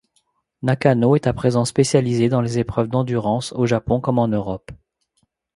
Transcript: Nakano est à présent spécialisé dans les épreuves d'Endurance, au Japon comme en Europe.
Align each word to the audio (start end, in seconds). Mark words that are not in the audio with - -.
Nakano 0.63 1.15
est 1.15 1.27
à 1.27 1.33
présent 1.33 1.63
spécialisé 1.63 2.27
dans 2.27 2.41
les 2.41 2.57
épreuves 2.57 2.87
d'Endurance, 2.87 3.53
au 3.53 3.67
Japon 3.67 4.01
comme 4.01 4.17
en 4.17 4.27
Europe. 4.27 4.71